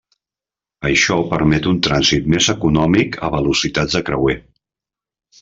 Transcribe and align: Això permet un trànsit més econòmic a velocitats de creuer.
Això 0.87 1.17
permet 1.33 1.69
un 1.71 1.77
trànsit 1.87 2.31
més 2.37 2.47
econòmic 2.55 3.19
a 3.29 3.31
velocitats 3.37 3.99
de 3.99 4.03
creuer. 4.09 4.37